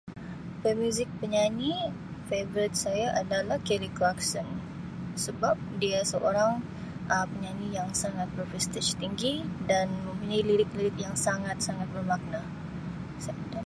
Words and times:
Pemuzik, 0.65 1.05
penyanyi 1.21 1.73
favourite 2.27 2.73
saya 2.85 3.07
adalah 3.21 3.57
Kelly 3.67 3.85
Clarkson, 3.97 4.49
sebab 5.25 5.55
dia 5.81 5.99
seorang 6.11 6.51
Um 7.13 7.25
penyanyi 7.33 7.67
yang 7.77 7.89
sangat 8.01 8.27
berprestij 8.37 8.87
tinggi 9.01 9.33
dan 9.69 9.87
mempunyai 10.09 10.41
lirik-lirik 10.49 10.97
yang 11.05 11.13
sangat-sangat 11.27 11.85
bermakna. 11.93 12.41